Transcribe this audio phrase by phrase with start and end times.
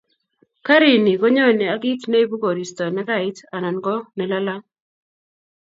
[0.65, 4.63] Garini konyonei ak kit neibu koristo nekait anan ko nelalang